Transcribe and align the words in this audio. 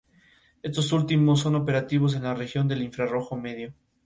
Estos 0.63 0.91
últimos, 0.93 1.41
son 1.41 1.53
operativos 1.53 2.15
en 2.15 2.23
la 2.23 2.33
región 2.33 2.67
del 2.67 2.81
infrarrojo 2.81 3.37
medio. 3.37 3.75